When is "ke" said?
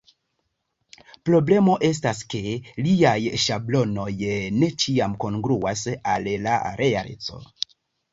2.33-2.39